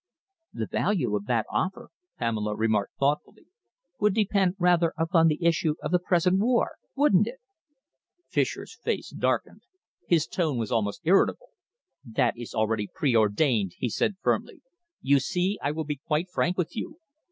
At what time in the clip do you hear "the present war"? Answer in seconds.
5.91-6.77